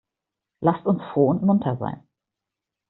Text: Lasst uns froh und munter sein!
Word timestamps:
Lasst 0.61 0.87
uns 0.87 1.03
froh 1.13 1.27
und 1.29 1.43
munter 1.43 1.77
sein! 1.77 2.01